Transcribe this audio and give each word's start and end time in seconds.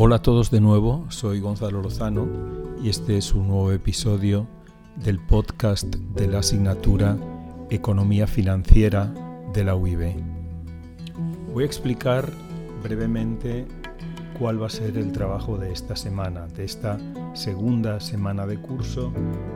Hola 0.00 0.16
a 0.16 0.22
todos 0.22 0.52
de 0.52 0.60
nuevo, 0.60 1.06
soy 1.08 1.40
Gonzalo 1.40 1.82
Lozano 1.82 2.28
y 2.80 2.88
este 2.88 3.16
es 3.16 3.34
un 3.34 3.48
nuevo 3.48 3.72
episodio 3.72 4.46
del 4.94 5.18
podcast 5.18 5.92
de 5.92 6.28
la 6.28 6.38
asignatura 6.38 7.18
Economía 7.68 8.28
Financiera 8.28 9.12
de 9.52 9.64
la 9.64 9.74
UIB. 9.74 10.14
Voy 11.52 11.64
a 11.64 11.66
explicar 11.66 12.30
brevemente 12.80 13.66
cuál 14.38 14.62
va 14.62 14.68
a 14.68 14.70
ser 14.70 14.96
el 14.96 15.10
trabajo 15.10 15.58
de 15.58 15.72
esta 15.72 15.96
semana, 15.96 16.46
de 16.46 16.64
esta 16.64 17.00
segunda 17.34 17.98
semana 17.98 18.46
de 18.46 18.56
curso 18.62 19.12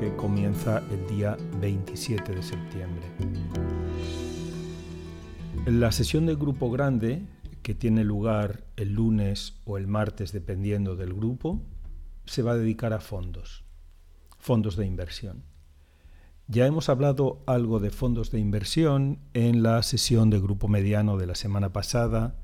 que 0.00 0.16
comienza 0.16 0.82
el 0.90 1.16
día 1.16 1.36
27 1.60 2.34
de 2.34 2.42
septiembre. 2.42 3.06
En 5.64 5.78
la 5.78 5.92
sesión 5.92 6.26
del 6.26 6.38
grupo 6.38 6.72
grande 6.72 7.22
que 7.64 7.74
tiene 7.74 8.04
lugar 8.04 8.66
el 8.76 8.92
lunes 8.92 9.54
o 9.64 9.78
el 9.78 9.88
martes 9.88 10.32
dependiendo 10.32 10.96
del 10.96 11.14
grupo, 11.14 11.62
se 12.26 12.42
va 12.42 12.52
a 12.52 12.56
dedicar 12.56 12.92
a 12.92 13.00
fondos, 13.00 13.64
fondos 14.38 14.76
de 14.76 14.86
inversión. 14.86 15.44
Ya 16.46 16.66
hemos 16.66 16.90
hablado 16.90 17.42
algo 17.46 17.80
de 17.80 17.88
fondos 17.88 18.30
de 18.30 18.38
inversión 18.38 19.18
en 19.32 19.62
la 19.62 19.82
sesión 19.82 20.28
de 20.28 20.40
grupo 20.40 20.68
mediano 20.68 21.16
de 21.16 21.26
la 21.26 21.34
semana 21.34 21.72
pasada, 21.72 22.36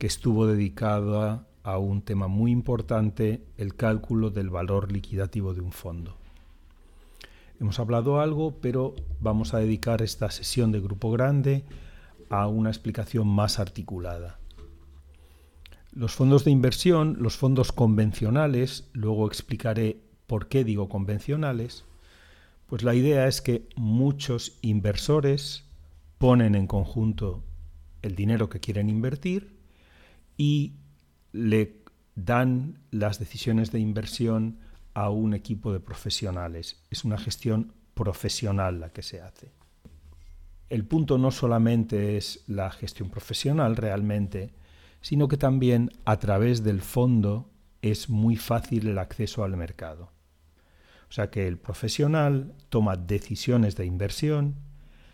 que 0.00 0.08
estuvo 0.08 0.48
dedicada 0.48 1.46
a 1.62 1.78
un 1.78 2.02
tema 2.02 2.26
muy 2.26 2.50
importante, 2.50 3.46
el 3.56 3.76
cálculo 3.76 4.30
del 4.30 4.50
valor 4.50 4.90
liquidativo 4.90 5.54
de 5.54 5.60
un 5.60 5.70
fondo. 5.70 6.16
Hemos 7.60 7.78
hablado 7.78 8.20
algo, 8.20 8.58
pero 8.60 8.96
vamos 9.20 9.54
a 9.54 9.58
dedicar 9.58 10.02
esta 10.02 10.32
sesión 10.32 10.72
de 10.72 10.80
grupo 10.80 11.12
grande 11.12 11.64
a 12.28 12.48
una 12.48 12.70
explicación 12.70 13.28
más 13.28 13.60
articulada. 13.60 14.40
Los 15.94 16.14
fondos 16.16 16.44
de 16.44 16.50
inversión, 16.50 17.18
los 17.20 17.36
fondos 17.36 17.70
convencionales, 17.70 18.90
luego 18.94 19.28
explicaré 19.28 20.00
por 20.26 20.48
qué 20.48 20.64
digo 20.64 20.88
convencionales, 20.88 21.84
pues 22.66 22.82
la 22.82 22.96
idea 22.96 23.28
es 23.28 23.40
que 23.40 23.68
muchos 23.76 24.58
inversores 24.60 25.64
ponen 26.18 26.56
en 26.56 26.66
conjunto 26.66 27.44
el 28.02 28.16
dinero 28.16 28.48
que 28.48 28.58
quieren 28.58 28.88
invertir 28.88 29.56
y 30.36 30.72
le 31.30 31.84
dan 32.16 32.80
las 32.90 33.20
decisiones 33.20 33.70
de 33.70 33.78
inversión 33.78 34.58
a 34.94 35.10
un 35.10 35.32
equipo 35.32 35.72
de 35.72 35.78
profesionales. 35.78 36.82
Es 36.90 37.04
una 37.04 37.18
gestión 37.18 37.72
profesional 37.94 38.80
la 38.80 38.90
que 38.90 39.02
se 39.02 39.20
hace. 39.20 39.52
El 40.70 40.84
punto 40.86 41.18
no 41.18 41.30
solamente 41.30 42.16
es 42.16 42.42
la 42.48 42.72
gestión 42.72 43.10
profesional 43.10 43.76
realmente, 43.76 44.54
sino 45.04 45.28
que 45.28 45.36
también 45.36 45.90
a 46.06 46.18
través 46.18 46.64
del 46.64 46.80
fondo 46.80 47.50
es 47.82 48.08
muy 48.08 48.36
fácil 48.36 48.88
el 48.88 48.96
acceso 48.98 49.44
al 49.44 49.54
mercado. 49.54 50.12
O 51.10 51.12
sea 51.12 51.30
que 51.30 51.46
el 51.46 51.58
profesional 51.58 52.54
toma 52.70 52.96
decisiones 52.96 53.76
de 53.76 53.84
inversión, 53.84 54.54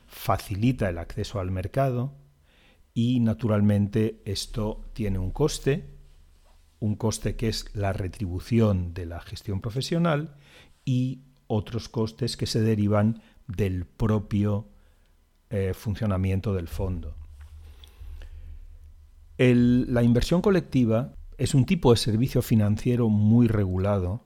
facilita 0.06 0.88
el 0.88 0.96
acceso 0.96 1.41
al 1.41 1.50
mercado 1.50 2.14
y 2.94 3.18
naturalmente 3.18 4.22
esto 4.27 4.88
tiene 4.92 5.18
un 5.18 5.33
coste, 5.33 5.91
un 6.78 6.94
coste 6.94 7.34
que 7.34 7.48
es 7.48 7.74
la 7.74 7.92
retribución 7.92 8.94
de 8.94 9.06
la 9.06 9.20
gestión 9.20 9.61
profesional 9.61 10.36
y 10.84 11.24
otros 11.48 11.88
costes 11.88 12.36
que 12.36 12.46
se 12.46 12.61
derivan 12.61 13.22
del 13.48 13.86
propio 13.86 14.68
eh, 15.50 15.74
funcionamiento 15.74 16.55
del 16.55 16.68
fondo 16.68 17.19
la 19.41 20.02
inversión 20.02 20.42
colectiva 20.42 21.14
es 21.39 21.55
un 21.55 21.64
tipo 21.64 21.90
de 21.92 21.96
servicio 21.96 22.42
financiero 22.42 23.08
muy 23.08 23.48
regulado 23.48 24.23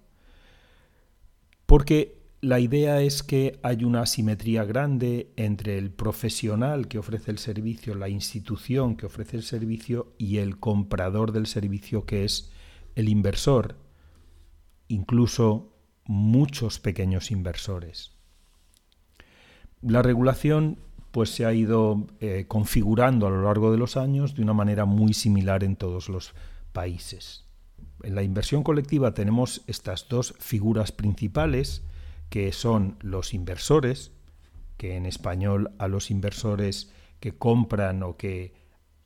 porque 1.66 2.18
la 2.40 2.58
idea 2.58 3.00
es 3.00 3.22
que 3.22 3.60
hay 3.62 3.84
una 3.84 4.02
asimetría 4.02 4.64
grande 4.64 5.32
entre 5.36 5.78
el 5.78 5.90
profesional 5.90 6.88
que 6.88 6.98
ofrece 6.98 7.30
el 7.30 7.38
servicio, 7.38 7.94
la 7.94 8.08
institución 8.08 8.96
que 8.96 9.06
ofrece 9.06 9.36
el 9.36 9.44
servicio 9.44 10.12
y 10.18 10.38
el 10.38 10.58
comprador 10.58 11.30
del 11.30 11.46
servicio 11.46 12.04
que 12.04 12.24
es 12.24 12.50
el 12.96 13.08
inversor, 13.08 13.76
incluso 14.88 15.72
muchos 16.06 16.80
pequeños 16.80 17.30
inversores. 17.30 18.10
La 19.80 20.02
regulación 20.02 20.78
pues 21.14 21.30
se 21.30 21.46
ha 21.46 21.54
ido 21.54 22.08
eh, 22.18 22.46
configurando 22.48 23.28
a 23.28 23.30
lo 23.30 23.44
largo 23.44 23.70
de 23.70 23.78
los 23.78 23.96
años 23.96 24.34
de 24.34 24.42
una 24.42 24.52
manera 24.52 24.84
muy 24.84 25.14
similar 25.14 25.62
en 25.62 25.76
todos 25.76 26.08
los 26.08 26.34
países. 26.72 27.44
En 28.02 28.16
la 28.16 28.24
inversión 28.24 28.64
colectiva 28.64 29.14
tenemos 29.14 29.62
estas 29.68 30.08
dos 30.08 30.34
figuras 30.40 30.90
principales, 30.90 31.84
que 32.30 32.50
son 32.50 32.96
los 33.00 33.32
inversores, 33.32 34.10
que 34.76 34.96
en 34.96 35.06
español 35.06 35.70
a 35.78 35.86
los 35.86 36.10
inversores 36.10 36.90
que 37.20 37.38
compran 37.38 38.02
o 38.02 38.16
que 38.16 38.52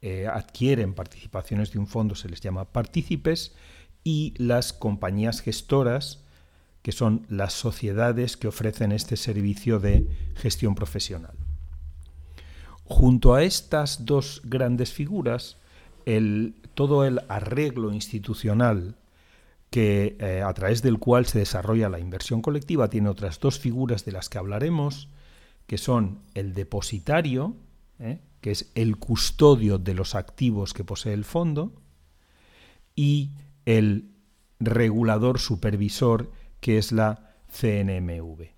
eh, 0.00 0.26
adquieren 0.32 0.94
participaciones 0.94 1.72
de 1.72 1.78
un 1.78 1.88
fondo 1.88 2.14
se 2.14 2.30
les 2.30 2.40
llama 2.40 2.72
partícipes, 2.72 3.54
y 4.02 4.32
las 4.38 4.72
compañías 4.72 5.42
gestoras, 5.42 6.24
que 6.80 6.92
son 6.92 7.26
las 7.28 7.52
sociedades 7.52 8.38
que 8.38 8.48
ofrecen 8.48 8.92
este 8.92 9.18
servicio 9.18 9.78
de 9.78 10.08
gestión 10.36 10.74
profesional. 10.74 11.36
Junto 12.88 13.34
a 13.34 13.42
estas 13.42 14.06
dos 14.06 14.40
grandes 14.44 14.92
figuras, 14.92 15.58
todo 16.74 17.04
el 17.04 17.20
arreglo 17.28 17.92
institucional 17.92 18.96
que, 19.68 20.16
eh, 20.20 20.42
a 20.42 20.52
través 20.54 20.80
del 20.80 20.98
cual 20.98 21.26
se 21.26 21.40
desarrolla 21.40 21.90
la 21.90 21.98
inversión 21.98 22.40
colectiva 22.40 22.88
tiene 22.88 23.10
otras 23.10 23.40
dos 23.40 23.58
figuras 23.58 24.06
de 24.06 24.12
las 24.12 24.30
que 24.30 24.38
hablaremos, 24.38 25.08
que 25.66 25.76
son 25.76 26.20
el 26.32 26.54
depositario, 26.54 27.56
eh, 27.98 28.20
que 28.40 28.52
es 28.52 28.70
el 28.74 28.96
custodio 28.96 29.76
de 29.78 29.92
los 29.92 30.14
activos 30.14 30.72
que 30.72 30.84
posee 30.84 31.12
el 31.12 31.26
fondo, 31.26 31.72
y 32.96 33.32
el 33.66 34.10
regulador 34.60 35.38
supervisor, 35.38 36.32
que 36.60 36.78
es 36.78 36.90
la 36.90 37.34
CNMV, 37.52 38.48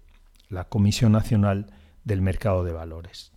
la 0.48 0.68
Comisión 0.68 1.12
Nacional 1.12 1.72
del 2.04 2.22
Mercado 2.22 2.62
de 2.62 2.72
Valores. 2.72 3.32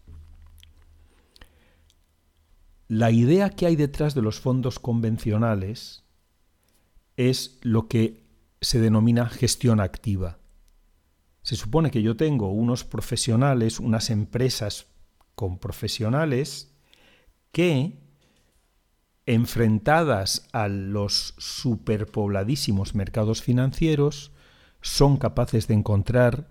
La 2.88 3.12
idea 3.12 3.50
que 3.50 3.66
hay 3.66 3.76
detrás 3.76 4.14
de 4.14 4.22
los 4.22 4.40
fondos 4.40 4.80
convencionales 4.80 6.04
es 7.18 7.60
lo 7.62 7.88
que 7.88 8.24
se 8.62 8.80
denomina 8.80 9.30
gestión 9.30 9.80
activa. 9.80 10.40
Se 11.42 11.56
supone 11.56 11.92
que 11.92 12.02
yo 12.02 12.16
tengo 12.16 12.52
unos 12.52 12.84
profesionales, 12.84 13.80
unas 13.80 14.10
empresas 14.10 14.88
con 15.36 15.60
profesionales 15.60 16.74
que, 17.52 18.00
enfrentadas 19.26 20.48
a 20.52 20.68
los 20.68 21.36
superpobladísimos 21.38 22.96
mercados 22.96 23.42
financieros, 23.42 24.32
son 24.82 25.18
capaces 25.18 25.68
de 25.68 25.74
encontrar, 25.74 26.50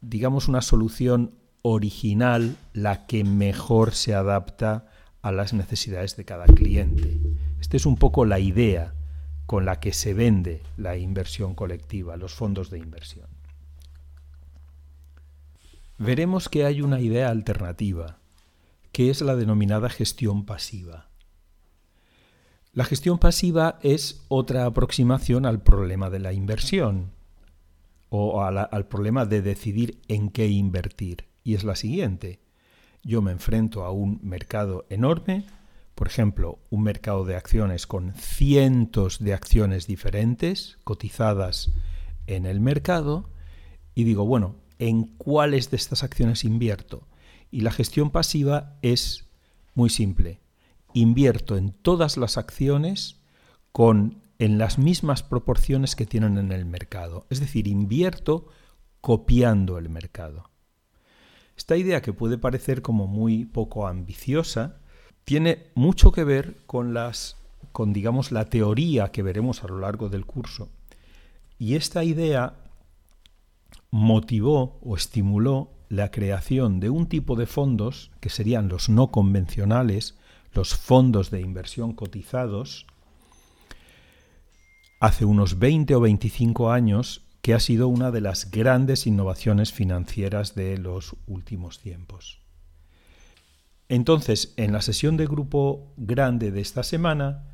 digamos, 0.00 0.48
una 0.48 0.62
solución 0.62 1.34
original, 1.62 2.56
la 2.72 3.06
que 3.06 3.24
mejor 3.24 3.92
se 3.92 4.14
adapta 4.14 4.86
a 5.22 5.32
las 5.32 5.52
necesidades 5.52 6.16
de 6.16 6.24
cada 6.24 6.46
cliente. 6.46 7.20
Esta 7.60 7.76
es 7.76 7.86
un 7.86 7.96
poco 7.96 8.24
la 8.24 8.38
idea 8.38 8.94
con 9.46 9.64
la 9.64 9.80
que 9.80 9.92
se 9.92 10.14
vende 10.14 10.62
la 10.76 10.96
inversión 10.96 11.54
colectiva, 11.54 12.16
los 12.16 12.34
fondos 12.34 12.70
de 12.70 12.78
inversión. 12.78 13.28
Veremos 15.98 16.48
que 16.48 16.64
hay 16.64 16.82
una 16.82 17.00
idea 17.00 17.30
alternativa, 17.30 18.18
que 18.92 19.08
es 19.08 19.20
la 19.22 19.36
denominada 19.36 19.88
gestión 19.88 20.44
pasiva. 20.44 21.08
La 22.72 22.84
gestión 22.84 23.18
pasiva 23.18 23.78
es 23.82 24.24
otra 24.28 24.66
aproximación 24.66 25.46
al 25.46 25.62
problema 25.62 26.10
de 26.10 26.18
la 26.18 26.34
inversión 26.34 27.12
o 28.10 28.42
al 28.42 28.86
problema 28.86 29.24
de 29.24 29.42
decidir 29.42 30.00
en 30.08 30.28
qué 30.28 30.48
invertir. 30.48 31.24
Y 31.42 31.54
es 31.54 31.64
la 31.64 31.76
siguiente 31.76 32.40
yo 33.06 33.22
me 33.22 33.30
enfrento 33.30 33.84
a 33.84 33.92
un 33.92 34.18
mercado 34.22 34.84
enorme, 34.90 35.46
por 35.94 36.08
ejemplo, 36.08 36.58
un 36.70 36.82
mercado 36.82 37.24
de 37.24 37.36
acciones 37.36 37.86
con 37.86 38.12
cientos 38.14 39.20
de 39.20 39.32
acciones 39.32 39.86
diferentes 39.86 40.78
cotizadas 40.84 41.72
en 42.26 42.44
el 42.46 42.60
mercado, 42.60 43.30
y 43.94 44.04
digo, 44.04 44.26
bueno, 44.26 44.56
¿en 44.78 45.04
cuáles 45.16 45.70
de 45.70 45.76
estas 45.76 46.02
acciones 46.02 46.44
invierto? 46.44 47.06
Y 47.50 47.60
la 47.60 47.70
gestión 47.70 48.10
pasiva 48.10 48.76
es 48.82 49.28
muy 49.74 49.88
simple. 49.88 50.40
Invierto 50.92 51.56
en 51.56 51.70
todas 51.70 52.16
las 52.16 52.36
acciones 52.36 53.20
con 53.72 54.20
en 54.38 54.58
las 54.58 54.78
mismas 54.78 55.22
proporciones 55.22 55.96
que 55.96 56.06
tienen 56.06 56.36
en 56.36 56.52
el 56.52 56.66
mercado. 56.66 57.26
Es 57.30 57.40
decir, 57.40 57.68
invierto 57.68 58.48
copiando 59.00 59.78
el 59.78 59.88
mercado. 59.88 60.50
Esta 61.56 61.76
idea 61.76 62.02
que 62.02 62.12
puede 62.12 62.38
parecer 62.38 62.82
como 62.82 63.06
muy 63.06 63.44
poco 63.44 63.86
ambiciosa, 63.86 64.76
tiene 65.24 65.66
mucho 65.74 66.12
que 66.12 66.24
ver 66.24 66.56
con 66.66 66.94
las 66.94 67.36
con 67.72 67.92
digamos 67.92 68.32
la 68.32 68.46
teoría 68.46 69.10
que 69.12 69.22
veremos 69.22 69.62
a 69.62 69.68
lo 69.68 69.78
largo 69.78 70.08
del 70.08 70.24
curso. 70.24 70.70
Y 71.58 71.74
esta 71.74 72.04
idea 72.04 72.54
motivó 73.90 74.78
o 74.82 74.96
estimuló 74.96 75.72
la 75.90 76.10
creación 76.10 76.80
de 76.80 76.88
un 76.88 77.06
tipo 77.06 77.36
de 77.36 77.46
fondos 77.46 78.10
que 78.20 78.30
serían 78.30 78.68
los 78.68 78.88
no 78.88 79.08
convencionales, 79.08 80.16
los 80.54 80.74
fondos 80.74 81.30
de 81.30 81.42
inversión 81.42 81.92
cotizados, 81.92 82.86
hace 85.00 85.26
unos 85.26 85.58
20 85.58 85.94
o 85.96 86.00
25 86.00 86.70
años, 86.70 87.25
que 87.46 87.54
ha 87.54 87.60
sido 87.60 87.86
una 87.86 88.10
de 88.10 88.20
las 88.20 88.50
grandes 88.50 89.06
innovaciones 89.06 89.72
financieras 89.72 90.56
de 90.56 90.78
los 90.78 91.14
últimos 91.28 91.78
tiempos. 91.78 92.40
Entonces, 93.88 94.52
en 94.56 94.72
la 94.72 94.82
sesión 94.82 95.16
de 95.16 95.26
grupo 95.26 95.92
grande 95.96 96.50
de 96.50 96.60
esta 96.60 96.82
semana, 96.82 97.44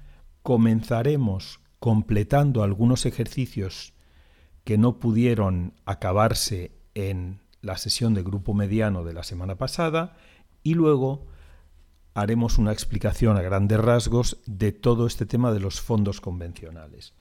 comenzaremos 0.43 1.61
completando 1.79 2.62
algunos 2.62 3.05
ejercicios 3.05 3.93
que 4.65 4.79
no 4.79 4.99
pudieron 4.99 5.75
acabarse 5.85 6.73
en 6.94 7.43
la 7.61 7.77
sesión 7.77 8.15
de 8.15 8.23
grupo 8.23 8.55
mediano 8.55 9.05
de 9.05 9.12
la 9.12 9.25
semana 9.25 9.56
pasada 9.56 10.17
y 10.62 10.73
luego 10.73 11.27
haremos 12.15 12.56
una 12.56 12.73
explicación 12.73 13.37
a 13.37 13.43
grandes 13.43 13.79
rasgos 13.79 14.39
de 14.47 14.73
todo 14.73 15.06
este 15.06 15.27
tema 15.27 15.53
de 15.53 15.61
los 15.61 15.83
fondos 15.83 16.23
convencionales. 16.23 17.12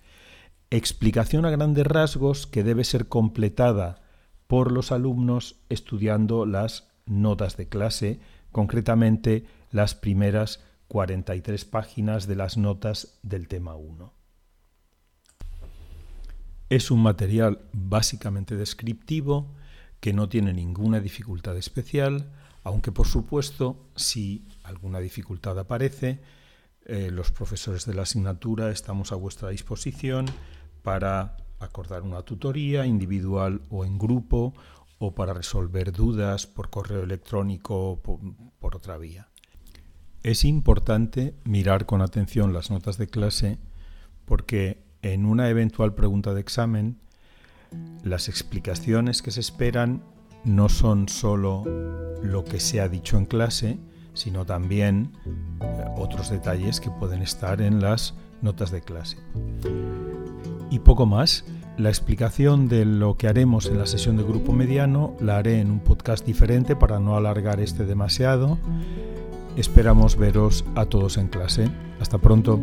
Explicación 0.73 1.45
a 1.45 1.49
grandes 1.49 1.85
rasgos 1.85 2.47
que 2.47 2.63
debe 2.63 2.85
ser 2.85 3.09
completada 3.09 4.01
por 4.47 4.71
los 4.71 4.93
alumnos 4.93 5.57
estudiando 5.67 6.45
las 6.45 6.87
notas 7.05 7.57
de 7.57 7.67
clase, 7.67 8.21
concretamente 8.53 9.45
las 9.69 9.95
primeras 9.95 10.63
43 10.87 11.65
páginas 11.65 12.25
de 12.25 12.37
las 12.37 12.55
notas 12.55 13.19
del 13.21 13.49
tema 13.49 13.75
1. 13.75 14.13
Es 16.69 16.89
un 16.89 17.03
material 17.03 17.59
básicamente 17.73 18.55
descriptivo 18.55 19.53
que 19.99 20.13
no 20.13 20.29
tiene 20.29 20.53
ninguna 20.53 21.01
dificultad 21.01 21.57
especial, 21.57 22.31
aunque 22.63 22.93
por 22.93 23.07
supuesto 23.07 23.89
si 23.97 24.47
alguna 24.63 24.99
dificultad 24.99 25.59
aparece, 25.59 26.21
eh, 26.85 27.11
los 27.11 27.29
profesores 27.31 27.85
de 27.85 27.93
la 27.93 28.03
asignatura 28.03 28.71
estamos 28.71 29.11
a 29.11 29.15
vuestra 29.15 29.49
disposición 29.49 30.27
para 30.83 31.37
acordar 31.59 32.03
una 32.03 32.23
tutoría 32.23 32.85
individual 32.85 33.61
o 33.69 33.85
en 33.85 33.97
grupo 33.97 34.53
o 34.99 35.13
para 35.15 35.33
resolver 35.33 35.91
dudas 35.91 36.47
por 36.47 36.69
correo 36.69 37.03
electrónico 37.03 37.91
o 37.91 38.01
por 38.59 38.75
otra 38.75 38.97
vía. 38.97 39.29
Es 40.23 40.43
importante 40.43 41.35
mirar 41.43 41.85
con 41.85 42.01
atención 42.01 42.53
las 42.53 42.69
notas 42.69 42.97
de 42.97 43.07
clase 43.07 43.57
porque 44.25 44.83
en 45.01 45.25
una 45.25 45.49
eventual 45.49 45.95
pregunta 45.95 46.33
de 46.33 46.41
examen, 46.41 46.99
las 48.03 48.29
explicaciones 48.29 49.21
que 49.21 49.31
se 49.31 49.39
esperan 49.39 50.03
no 50.43 50.69
son 50.69 51.09
solo 51.09 51.63
lo 52.21 52.43
que 52.43 52.59
se 52.59 52.81
ha 52.81 52.87
dicho 52.87 53.17
en 53.17 53.25
clase, 53.25 53.79
sino 54.13 54.45
también 54.45 55.13
eh, 55.61 55.85
otros 55.97 56.29
detalles 56.29 56.79
que 56.79 56.91
pueden 56.91 57.21
estar 57.21 57.61
en 57.61 57.81
las 57.81 58.13
notas 58.41 58.71
de 58.71 58.81
clase. 58.81 59.17
Y 60.71 60.79
poco 60.79 61.05
más, 61.05 61.43
la 61.77 61.89
explicación 61.89 62.69
de 62.69 62.85
lo 62.85 63.17
que 63.17 63.27
haremos 63.27 63.67
en 63.67 63.77
la 63.77 63.85
sesión 63.85 64.15
de 64.15 64.23
grupo 64.23 64.53
mediano 64.53 65.15
la 65.19 65.37
haré 65.37 65.59
en 65.59 65.69
un 65.69 65.81
podcast 65.81 66.25
diferente 66.25 66.77
para 66.77 66.99
no 66.99 67.17
alargar 67.17 67.59
este 67.59 67.85
demasiado. 67.85 68.57
Esperamos 69.57 70.15
veros 70.15 70.63
a 70.75 70.85
todos 70.85 71.17
en 71.17 71.27
clase. 71.27 71.69
Hasta 71.99 72.17
pronto. 72.17 72.59